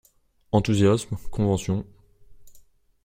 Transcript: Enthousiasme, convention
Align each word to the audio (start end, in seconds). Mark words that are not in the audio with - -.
Enthousiasme, 0.51 1.15
convention 1.29 1.85